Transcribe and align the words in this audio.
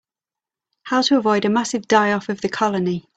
How 0.81 1.03
to 1.03 1.17
avoid 1.19 1.45
a 1.45 1.49
massive 1.51 1.87
die-off 1.87 2.27
of 2.29 2.41
the 2.41 2.49
colony. 2.49 3.07